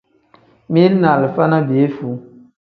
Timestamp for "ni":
0.95-1.07, 1.47-1.67